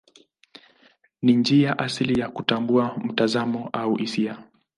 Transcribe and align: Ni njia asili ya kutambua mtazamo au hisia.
Ni 1.21 1.33
njia 1.33 1.79
asili 1.79 2.19
ya 2.19 2.29
kutambua 2.29 2.97
mtazamo 3.05 3.69
au 3.73 3.95
hisia. 3.95 4.43